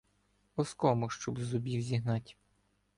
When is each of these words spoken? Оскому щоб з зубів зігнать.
Оскому 0.55 1.09
щоб 1.09 1.39
з 1.39 1.43
зубів 1.43 1.81
зігнать. 1.81 2.37